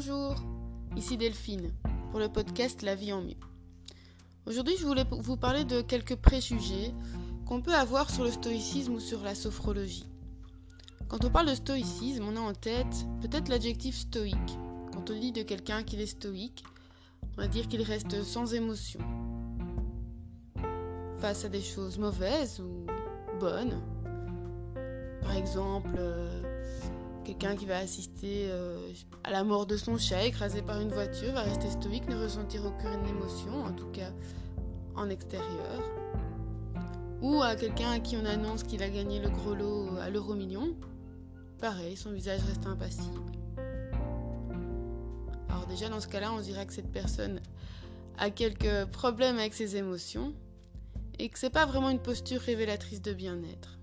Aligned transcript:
Bonjour, 0.00 0.36
ici 0.96 1.16
Delphine 1.16 1.72
pour 2.12 2.20
le 2.20 2.28
podcast 2.28 2.82
La 2.82 2.94
vie 2.94 3.12
en 3.12 3.20
mieux. 3.20 3.34
Aujourd'hui, 4.46 4.76
je 4.78 4.86
voulais 4.86 5.04
vous 5.10 5.36
parler 5.36 5.64
de 5.64 5.80
quelques 5.80 6.14
préjugés 6.14 6.94
qu'on 7.44 7.60
peut 7.60 7.74
avoir 7.74 8.08
sur 8.08 8.22
le 8.22 8.30
stoïcisme 8.30 8.92
ou 8.92 9.00
sur 9.00 9.24
la 9.24 9.34
sophrologie. 9.34 10.08
Quand 11.08 11.24
on 11.24 11.30
parle 11.30 11.48
de 11.48 11.56
stoïcisme, 11.56 12.22
on 12.28 12.36
a 12.36 12.40
en 12.40 12.52
tête 12.52 13.06
peut-être 13.20 13.48
l'adjectif 13.48 13.96
stoïque. 13.96 14.56
Quand 14.92 15.10
on 15.10 15.18
dit 15.18 15.32
de 15.32 15.42
quelqu'un 15.42 15.82
qu'il 15.82 16.00
est 16.00 16.06
stoïque, 16.06 16.62
on 17.36 17.40
va 17.40 17.48
dire 17.48 17.66
qu'il 17.66 17.82
reste 17.82 18.22
sans 18.22 18.54
émotion 18.54 19.00
face 21.18 21.44
à 21.44 21.48
des 21.48 21.60
choses 21.60 21.98
mauvaises 21.98 22.60
ou 22.60 22.86
bonnes. 23.40 23.82
Par 25.22 25.32
exemple, 25.32 25.96
euh, 25.98 26.47
quelqu'un 27.28 27.56
qui 27.56 27.66
va 27.66 27.76
assister 27.76 28.46
euh, 28.48 28.90
à 29.22 29.30
la 29.30 29.44
mort 29.44 29.66
de 29.66 29.76
son 29.76 29.98
chat 29.98 30.24
écrasé 30.24 30.62
par 30.62 30.80
une 30.80 30.88
voiture 30.88 31.34
va 31.34 31.42
rester 31.42 31.70
stoïque, 31.70 32.08
ne 32.08 32.16
ressentir 32.16 32.64
aucune 32.64 33.06
émotion, 33.06 33.64
en 33.64 33.72
tout 33.72 33.88
cas 33.88 34.10
en 34.96 35.10
extérieur. 35.10 35.82
Ou 37.20 37.42
à 37.42 37.54
quelqu'un 37.54 37.90
à 37.90 37.98
qui 37.98 38.16
on 38.16 38.24
annonce 38.24 38.62
qu'il 38.62 38.82
a 38.82 38.88
gagné 38.88 39.20
le 39.20 39.28
gros 39.28 39.54
lot 39.54 39.98
à 40.00 40.08
l'euro 40.08 40.34
million, 40.34 40.74
pareil, 41.60 41.96
son 41.96 42.12
visage 42.12 42.40
reste 42.48 42.66
impassible. 42.66 43.20
Alors 45.50 45.66
déjà 45.66 45.90
dans 45.90 46.00
ce 46.00 46.08
cas-là, 46.08 46.32
on 46.32 46.40
dirait 46.40 46.64
que 46.64 46.72
cette 46.72 46.90
personne 46.90 47.40
a 48.16 48.30
quelques 48.30 48.86
problèmes 48.86 49.36
avec 49.36 49.52
ses 49.52 49.76
émotions 49.76 50.32
et 51.18 51.28
que 51.28 51.38
c'est 51.38 51.50
pas 51.50 51.66
vraiment 51.66 51.90
une 51.90 52.00
posture 52.00 52.40
révélatrice 52.40 53.02
de 53.02 53.12
bien-être. 53.12 53.77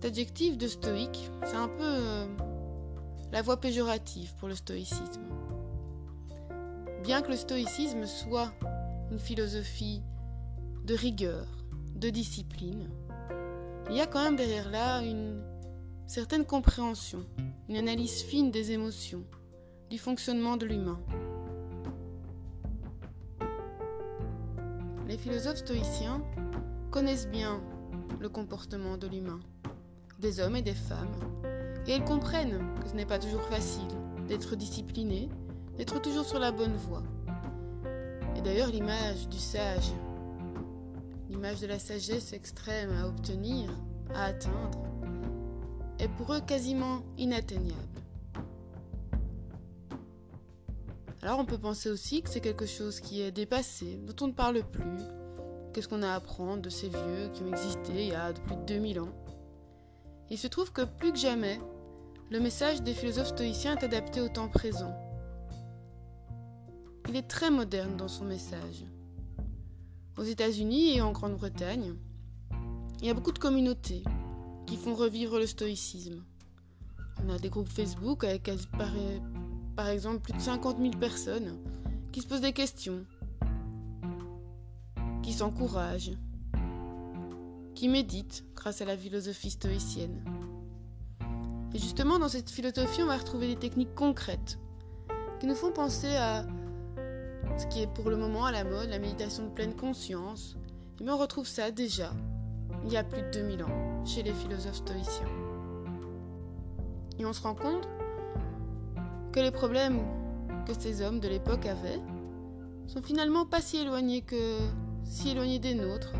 Cet 0.00 0.12
adjectif 0.12 0.56
de 0.56 0.66
stoïque, 0.66 1.30
c'est 1.44 1.56
un 1.56 1.68
peu 1.68 1.84
euh, 1.84 2.26
la 3.32 3.42
voie 3.42 3.60
péjorative 3.60 4.34
pour 4.36 4.48
le 4.48 4.54
stoïcisme. 4.54 5.20
Bien 7.02 7.20
que 7.20 7.28
le 7.28 7.36
stoïcisme 7.36 8.06
soit 8.06 8.50
une 9.10 9.18
philosophie 9.18 10.00
de 10.86 10.94
rigueur, 10.94 11.46
de 11.96 12.08
discipline, 12.08 12.88
il 13.90 13.96
y 13.96 14.00
a 14.00 14.06
quand 14.06 14.24
même 14.24 14.36
derrière 14.36 14.70
là 14.70 15.02
une 15.02 15.42
certaine 16.06 16.46
compréhension, 16.46 17.26
une 17.68 17.76
analyse 17.76 18.22
fine 18.22 18.50
des 18.50 18.72
émotions, 18.72 19.24
du 19.90 19.98
fonctionnement 19.98 20.56
de 20.56 20.64
l'humain. 20.64 20.98
Les 25.06 25.18
philosophes 25.18 25.58
stoïciens 25.58 26.24
connaissent 26.90 27.28
bien 27.28 27.60
le 28.18 28.30
comportement 28.30 28.96
de 28.96 29.06
l'humain, 29.06 29.40
des 30.20 30.40
hommes 30.40 30.56
et 30.56 30.62
des 30.62 30.74
femmes, 30.74 31.14
et 31.86 31.96
ils 31.96 32.04
comprennent 32.04 32.60
que 32.80 32.88
ce 32.88 32.94
n'est 32.94 33.06
pas 33.06 33.18
toujours 33.18 33.42
facile 33.42 33.88
d'être 34.28 34.54
discipliné, 34.54 35.28
d'être 35.76 36.00
toujours 36.00 36.24
sur 36.24 36.38
la 36.38 36.52
bonne 36.52 36.76
voie. 36.76 37.02
Et 38.36 38.42
d'ailleurs 38.42 38.68
l'image 38.68 39.28
du 39.28 39.38
sage, 39.38 39.90
l'image 41.28 41.60
de 41.60 41.66
la 41.66 41.78
sagesse 41.78 42.32
extrême 42.32 42.90
à 42.92 43.08
obtenir, 43.08 43.70
à 44.14 44.26
atteindre, 44.26 44.84
est 45.98 46.08
pour 46.08 46.32
eux 46.32 46.40
quasiment 46.40 47.02
inatteignable. 47.18 47.74
Alors 51.22 51.38
on 51.38 51.44
peut 51.44 51.58
penser 51.58 51.90
aussi 51.90 52.22
que 52.22 52.30
c'est 52.30 52.40
quelque 52.40 52.66
chose 52.66 53.00
qui 53.00 53.20
est 53.20 53.32
dépassé, 53.32 54.00
dont 54.06 54.24
on 54.24 54.28
ne 54.28 54.32
parle 54.32 54.62
plus. 54.62 55.02
Qu'est-ce 55.72 55.88
qu'on 55.88 56.02
a 56.02 56.10
à 56.10 56.14
apprendre 56.14 56.62
de 56.62 56.70
ces 56.70 56.88
vieux 56.88 57.30
qui 57.32 57.42
ont 57.42 57.48
existé 57.48 57.92
il 57.92 58.08
y 58.08 58.14
a 58.14 58.32
plus 58.32 58.56
de 58.56 58.62
2000 58.62 59.00
ans 59.00 59.19
Il 60.30 60.38
se 60.38 60.46
trouve 60.46 60.72
que 60.72 60.82
plus 60.82 61.12
que 61.12 61.18
jamais, 61.18 61.60
le 62.30 62.38
message 62.38 62.82
des 62.82 62.94
philosophes 62.94 63.30
stoïciens 63.30 63.76
est 63.76 63.84
adapté 63.84 64.20
au 64.20 64.28
temps 64.28 64.48
présent. 64.48 64.94
Il 67.08 67.16
est 67.16 67.26
très 67.26 67.50
moderne 67.50 67.96
dans 67.96 68.06
son 68.06 68.24
message. 68.24 68.84
Aux 70.16 70.22
États-Unis 70.22 70.96
et 70.96 71.00
en 71.00 71.10
Grande-Bretagne, 71.10 71.94
il 73.00 73.06
y 73.06 73.10
a 73.10 73.14
beaucoup 73.14 73.32
de 73.32 73.40
communautés 73.40 74.04
qui 74.66 74.76
font 74.76 74.94
revivre 74.94 75.40
le 75.40 75.46
stoïcisme. 75.46 76.22
On 77.24 77.30
a 77.30 77.38
des 77.38 77.48
groupes 77.48 77.68
Facebook 77.68 78.22
avec 78.22 78.48
par 79.74 79.88
exemple 79.88 80.20
plus 80.20 80.34
de 80.34 80.40
50 80.40 80.78
000 80.78 80.90
personnes 80.92 81.58
qui 82.12 82.20
se 82.20 82.28
posent 82.28 82.40
des 82.40 82.52
questions, 82.52 83.04
qui 85.24 85.32
s'encouragent, 85.32 86.12
qui 87.80 87.88
méditent 87.88 88.44
grâce 88.54 88.82
à 88.82 88.84
la 88.84 88.94
philosophie 88.94 89.48
stoïcienne. 89.48 90.22
Et 91.72 91.78
justement, 91.78 92.18
dans 92.18 92.28
cette 92.28 92.50
philosophie, 92.50 93.02
on 93.02 93.06
va 93.06 93.16
retrouver 93.16 93.46
des 93.46 93.56
techniques 93.56 93.94
concrètes 93.94 94.58
qui 95.38 95.46
nous 95.46 95.54
font 95.54 95.72
penser 95.72 96.14
à 96.14 96.44
ce 97.56 97.64
qui 97.68 97.80
est 97.80 97.86
pour 97.86 98.10
le 98.10 98.18
moment 98.18 98.44
à 98.44 98.52
la 98.52 98.64
mode, 98.64 98.90
la 98.90 98.98
méditation 98.98 99.44
de 99.44 99.48
pleine 99.48 99.74
conscience. 99.74 100.58
Mais 101.00 101.10
on 101.10 101.16
retrouve 101.16 101.46
ça 101.46 101.70
déjà, 101.70 102.12
il 102.84 102.92
y 102.92 102.98
a 102.98 103.02
plus 103.02 103.22
de 103.22 103.30
2000 103.30 103.62
ans, 103.62 104.04
chez 104.04 104.22
les 104.22 104.34
philosophes 104.34 104.76
stoïciens. 104.76 105.30
Et 107.18 107.24
on 107.24 107.32
se 107.32 107.40
rend 107.40 107.54
compte 107.54 107.88
que 109.32 109.40
les 109.40 109.52
problèmes 109.52 110.00
que 110.66 110.78
ces 110.78 111.00
hommes 111.00 111.18
de 111.18 111.28
l'époque 111.28 111.64
avaient 111.64 112.02
sont 112.88 113.02
finalement 113.02 113.46
pas 113.46 113.62
si 113.62 113.78
éloignés 113.78 114.20
que 114.20 114.58
si 115.04 115.30
éloignés 115.30 115.60
des 115.60 115.74
nôtres, 115.74 116.12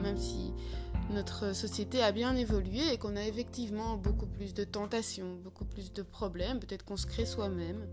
même 0.00 0.16
si 0.16 0.54
notre 1.14 1.54
société 1.54 2.02
a 2.02 2.12
bien 2.12 2.34
évolué 2.34 2.92
et 2.92 2.98
qu'on 2.98 3.16
a 3.16 3.24
effectivement 3.24 3.96
beaucoup 3.96 4.26
plus 4.26 4.52
de 4.52 4.64
tentations, 4.64 5.36
beaucoup 5.42 5.64
plus 5.64 5.92
de 5.92 6.02
problèmes, 6.02 6.58
peut-être 6.58 6.84
qu'on 6.84 6.96
se 6.96 7.06
crée 7.06 7.24
soi-même, 7.24 7.86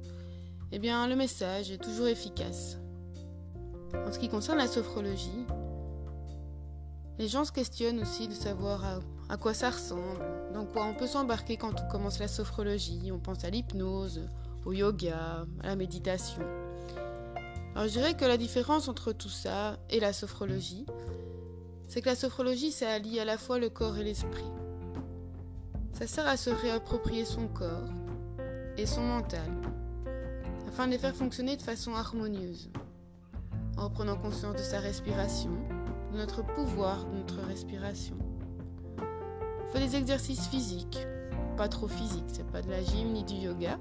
eh 0.71 0.79
bien 0.79 1.07
le 1.07 1.15
message 1.15 1.71
est 1.71 1.77
toujours 1.77 2.07
efficace. 2.07 2.79
En 3.93 4.11
ce 4.11 4.19
qui 4.19 4.27
concerne 4.27 4.57
la 4.57 4.67
sophrologie, 4.67 5.45
les 7.19 7.27
gens 7.27 7.45
se 7.45 7.51
questionnent 7.51 8.01
aussi 8.01 8.27
de 8.27 8.33
savoir 8.33 8.83
à, 8.83 8.99
à 9.29 9.37
quoi 9.37 9.53
ça 9.53 9.69
ressemble, 9.69 10.19
dans 10.53 10.65
quoi 10.65 10.85
on 10.85 10.95
peut 10.95 11.07
s'embarquer 11.07 11.57
quand 11.57 11.79
on 11.79 11.87
commence 11.89 12.19
la 12.19 12.27
sophrologie, 12.27 13.11
on 13.11 13.19
pense 13.19 13.43
à 13.43 13.51
l'hypnose, 13.51 14.27
au 14.65 14.73
yoga, 14.73 15.45
à 15.61 15.67
la 15.67 15.75
méditation. 15.75 16.41
Alors 17.75 17.87
je 17.87 17.93
dirais 17.93 18.15
que 18.15 18.25
la 18.25 18.37
différence 18.37 18.87
entre 18.87 19.13
tout 19.13 19.29
ça 19.29 19.77
et 19.89 19.99
la 19.99 20.11
sophrologie, 20.11 20.85
c'est 21.91 22.01
que 22.01 22.07
la 22.07 22.15
sophrologie, 22.15 22.71
ça 22.71 22.89
allie 22.89 23.19
à 23.19 23.25
la 23.25 23.37
fois 23.37 23.59
le 23.59 23.69
corps 23.69 23.97
et 23.97 24.03
l'esprit. 24.05 24.49
Ça 25.91 26.07
sert 26.07 26.25
à 26.25 26.37
se 26.37 26.49
réapproprier 26.49 27.25
son 27.25 27.49
corps 27.49 27.89
et 28.77 28.85
son 28.85 29.01
mental, 29.01 29.51
afin 30.69 30.85
de 30.85 30.91
les 30.93 30.97
faire 30.97 31.13
fonctionner 31.13 31.57
de 31.57 31.61
façon 31.61 31.93
harmonieuse, 31.93 32.71
en 33.77 33.89
reprenant 33.89 34.15
conscience 34.15 34.55
de 34.55 34.61
sa 34.61 34.79
respiration, 34.79 35.51
de 36.13 36.17
notre 36.17 36.45
pouvoir, 36.45 37.03
de 37.07 37.17
notre 37.17 37.41
respiration. 37.41 38.15
On 38.97 39.71
fait 39.73 39.85
des 39.85 39.97
exercices 39.97 40.47
physiques, 40.47 41.05
pas 41.57 41.67
trop 41.67 41.89
physiques, 41.89 42.23
c'est 42.31 42.49
pas 42.49 42.61
de 42.61 42.69
la 42.69 42.81
gym 42.81 43.11
ni 43.11 43.25
du 43.25 43.33
yoga, 43.33 43.77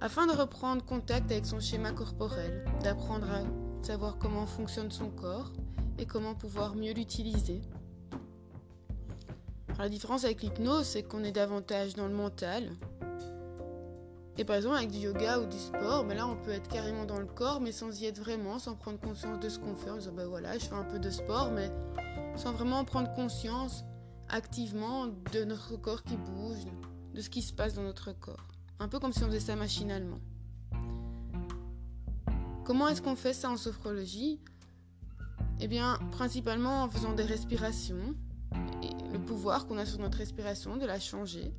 afin 0.00 0.28
de 0.28 0.32
reprendre 0.38 0.84
contact 0.84 1.32
avec 1.32 1.46
son 1.46 1.58
schéma 1.58 1.90
corporel, 1.90 2.64
d'apprendre 2.84 3.26
à 3.28 3.42
savoir 3.84 4.18
comment 4.18 4.46
fonctionne 4.46 4.92
son 4.92 5.10
corps 5.10 5.50
et 6.02 6.06
comment 6.06 6.34
pouvoir 6.34 6.74
mieux 6.74 6.92
l'utiliser. 6.92 7.62
La 9.78 9.88
différence 9.88 10.24
avec 10.24 10.42
l'hypnose, 10.42 10.84
c'est 10.84 11.04
qu'on 11.04 11.22
est 11.22 11.32
davantage 11.32 11.94
dans 11.94 12.08
le 12.08 12.14
mental. 12.14 12.70
Et 14.36 14.44
par 14.44 14.56
exemple, 14.56 14.76
avec 14.76 14.90
du 14.90 14.98
yoga 14.98 15.38
ou 15.38 15.46
du 15.46 15.58
sport, 15.58 16.04
mais 16.04 16.16
là, 16.16 16.26
on 16.26 16.36
peut 16.36 16.50
être 16.50 16.68
carrément 16.68 17.04
dans 17.04 17.20
le 17.20 17.26
corps, 17.26 17.60
mais 17.60 17.70
sans 17.70 18.00
y 18.00 18.06
être 18.06 18.18
vraiment, 18.18 18.58
sans 18.58 18.74
prendre 18.74 18.98
conscience 18.98 19.38
de 19.38 19.48
ce 19.48 19.60
qu'on 19.60 19.76
fait, 19.76 19.90
en 19.90 19.96
disant, 19.96 20.12
ben 20.12 20.26
voilà, 20.26 20.58
je 20.58 20.64
fais 20.64 20.74
un 20.74 20.84
peu 20.84 20.98
de 20.98 21.10
sport, 21.10 21.52
mais 21.52 21.70
sans 22.34 22.52
vraiment 22.52 22.84
prendre 22.84 23.12
conscience 23.14 23.84
activement 24.28 25.06
de 25.06 25.44
notre 25.44 25.76
corps 25.76 26.02
qui 26.02 26.16
bouge, 26.16 26.66
de 27.14 27.20
ce 27.20 27.30
qui 27.30 27.42
se 27.42 27.52
passe 27.52 27.74
dans 27.74 27.82
notre 27.82 28.10
corps. 28.12 28.48
Un 28.80 28.88
peu 28.88 28.98
comme 28.98 29.12
si 29.12 29.22
on 29.22 29.26
faisait 29.26 29.40
ça 29.40 29.54
machinalement. 29.54 30.18
Comment 32.64 32.88
est-ce 32.88 33.02
qu'on 33.02 33.16
fait 33.16 33.34
ça 33.34 33.50
en 33.50 33.56
sophrologie? 33.56 34.40
Eh 35.64 35.68
bien, 35.68 35.96
principalement 36.10 36.82
en 36.82 36.90
faisant 36.90 37.12
des 37.12 37.22
respirations, 37.22 38.16
et 38.82 39.12
le 39.12 39.20
pouvoir 39.20 39.68
qu'on 39.68 39.78
a 39.78 39.86
sur 39.86 40.00
notre 40.00 40.18
respiration, 40.18 40.76
de 40.76 40.84
la 40.84 40.98
changer, 40.98 41.54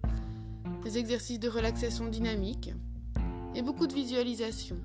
des 0.84 0.98
exercices 0.98 1.40
de 1.40 1.48
relaxation 1.48 2.10
dynamique, 2.10 2.74
et 3.56 3.62
beaucoup 3.62 3.88
de 3.88 3.94
visualisation. 3.94 4.76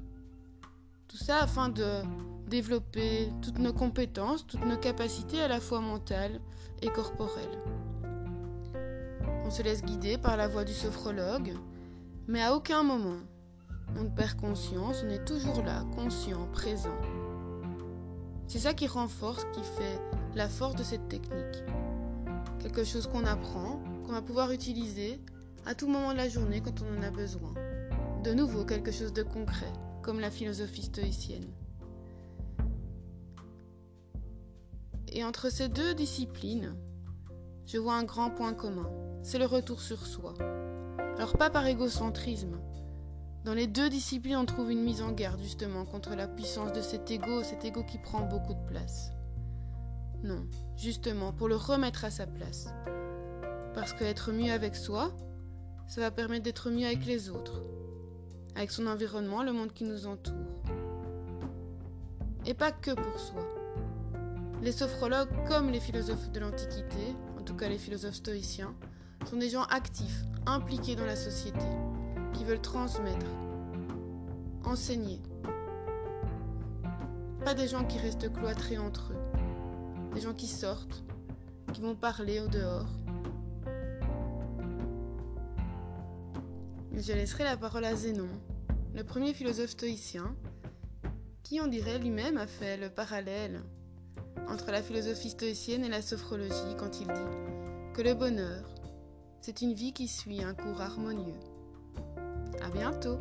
Tout 1.08 1.16
ça 1.16 1.42
afin 1.42 1.68
de 1.68 2.02
développer 2.46 3.32
toutes 3.42 3.58
nos 3.58 3.72
compétences, 3.72 4.46
toutes 4.46 4.64
nos 4.64 4.78
capacités 4.78 5.40
à 5.42 5.48
la 5.48 5.58
fois 5.58 5.80
mentales 5.80 6.40
et 6.80 6.88
corporelles. 6.88 7.58
On 9.44 9.50
se 9.50 9.64
laisse 9.64 9.82
guider 9.82 10.16
par 10.16 10.36
la 10.36 10.46
voix 10.46 10.62
du 10.62 10.74
sophrologue, 10.74 11.54
mais 12.28 12.40
à 12.40 12.54
aucun 12.54 12.84
moment, 12.84 13.18
on 13.96 14.04
ne 14.04 14.10
perd 14.10 14.40
conscience, 14.40 15.02
on 15.04 15.10
est 15.10 15.24
toujours 15.24 15.64
là, 15.64 15.84
conscient, 15.96 16.46
présent. 16.52 16.94
C'est 18.48 18.60
ça 18.60 18.72
qui 18.72 18.86
renforce, 18.86 19.44
qui 19.52 19.60
fait 19.60 20.00
la 20.34 20.48
force 20.48 20.74
de 20.74 20.82
cette 20.82 21.06
technique. 21.08 21.62
Quelque 22.60 22.82
chose 22.82 23.06
qu'on 23.06 23.26
apprend, 23.26 23.78
qu'on 24.04 24.12
va 24.12 24.22
pouvoir 24.22 24.52
utiliser 24.52 25.20
à 25.66 25.74
tout 25.74 25.86
moment 25.86 26.12
de 26.12 26.16
la 26.16 26.30
journée 26.30 26.62
quand 26.62 26.82
on 26.82 26.98
en 26.98 27.02
a 27.02 27.10
besoin. 27.10 27.52
de 28.24 28.32
nouveau 28.32 28.64
quelque 28.64 28.90
chose 28.90 29.12
de 29.12 29.22
concret, 29.22 29.72
comme 30.02 30.18
la 30.18 30.30
philosophie 30.30 30.82
stoïcienne. 30.82 31.46
Et 35.12 35.22
entre 35.24 35.50
ces 35.50 35.68
deux 35.68 35.94
disciplines, 35.94 36.74
je 37.66 37.78
vois 37.78 37.94
un 37.94 38.04
grand 38.04 38.30
point 38.30 38.54
commun, 38.54 38.90
c'est 39.22 39.38
le 39.38 39.46
retour 39.46 39.80
sur 39.80 40.04
soi. 40.06 40.34
Alors 41.16 41.36
pas 41.36 41.48
par 41.48 41.66
égocentrisme. 41.66 42.58
Dans 43.48 43.54
les 43.54 43.66
deux 43.66 43.88
disciplines, 43.88 44.36
on 44.36 44.44
trouve 44.44 44.70
une 44.70 44.82
mise 44.82 45.00
en 45.00 45.10
garde 45.10 45.40
justement 45.40 45.86
contre 45.86 46.14
la 46.14 46.28
puissance 46.28 46.70
de 46.74 46.82
cet 46.82 47.10
ego, 47.10 47.42
cet 47.42 47.64
ego 47.64 47.82
qui 47.82 47.96
prend 47.96 48.20
beaucoup 48.20 48.52
de 48.52 48.66
place. 48.66 49.10
Non, 50.22 50.46
justement, 50.76 51.32
pour 51.32 51.48
le 51.48 51.56
remettre 51.56 52.04
à 52.04 52.10
sa 52.10 52.26
place. 52.26 52.68
Parce 53.74 53.94
qu'être 53.94 54.32
mieux 54.32 54.52
avec 54.52 54.76
soi, 54.76 55.16
ça 55.86 56.02
va 56.02 56.10
permettre 56.10 56.42
d'être 56.42 56.68
mieux 56.68 56.84
avec 56.84 57.06
les 57.06 57.30
autres, 57.30 57.62
avec 58.54 58.70
son 58.70 58.86
environnement, 58.86 59.42
le 59.42 59.54
monde 59.54 59.72
qui 59.72 59.84
nous 59.84 60.06
entoure. 60.06 60.34
Et 62.44 62.52
pas 62.52 62.70
que 62.70 62.90
pour 62.90 63.18
soi. 63.18 63.48
Les 64.60 64.72
sophrologues, 64.72 65.32
comme 65.48 65.70
les 65.70 65.80
philosophes 65.80 66.30
de 66.32 66.40
l'Antiquité, 66.40 67.16
en 67.38 67.42
tout 67.44 67.54
cas 67.54 67.70
les 67.70 67.78
philosophes 67.78 68.16
stoïciens, 68.16 68.74
sont 69.24 69.38
des 69.38 69.48
gens 69.48 69.64
actifs, 69.70 70.24
impliqués 70.44 70.96
dans 70.96 71.06
la 71.06 71.16
société, 71.16 71.64
qui 72.38 72.44
veulent 72.44 72.62
transmettre, 72.62 73.26
enseigner. 74.64 75.20
Pas 77.44 77.52
des 77.54 77.66
gens 77.66 77.84
qui 77.84 77.98
restent 77.98 78.32
cloîtrés 78.32 78.78
entre 78.78 79.12
eux, 79.12 80.14
des 80.14 80.20
gens 80.20 80.34
qui 80.34 80.46
sortent, 80.46 81.02
qui 81.72 81.80
vont 81.80 81.96
parler 81.96 82.38
au 82.38 82.46
dehors. 82.46 82.86
Je 86.92 87.12
laisserai 87.12 87.42
la 87.42 87.56
parole 87.56 87.84
à 87.84 87.96
Zénon, 87.96 88.28
le 88.94 89.02
premier 89.02 89.34
philosophe 89.34 89.70
stoïcien, 89.70 90.36
qui 91.42 91.60
on 91.60 91.66
dirait 91.66 91.98
lui-même 91.98 92.36
a 92.36 92.46
fait 92.46 92.76
le 92.76 92.88
parallèle 92.88 93.62
entre 94.48 94.70
la 94.70 94.80
philosophie 94.80 95.30
stoïcienne 95.30 95.84
et 95.84 95.88
la 95.88 96.02
sophrologie 96.02 96.76
quand 96.78 97.00
il 97.00 97.08
dit 97.08 97.94
que 97.94 98.02
le 98.02 98.14
bonheur, 98.14 98.62
c'est 99.40 99.60
une 99.60 99.74
vie 99.74 99.92
qui 99.92 100.06
suit 100.06 100.44
un 100.44 100.54
cours 100.54 100.80
harmonieux. 100.80 101.34
À 102.62 102.68
bientôt! 102.70 103.18